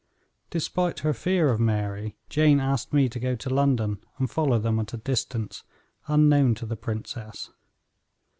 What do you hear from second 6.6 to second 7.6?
the princess.